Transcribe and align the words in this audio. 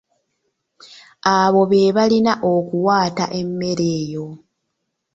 Abo 1.39 1.61
be 1.69 1.93
balina 1.95 2.33
okuwaata 2.53 3.25
emmere 3.39 3.85
eyo. 4.01 4.27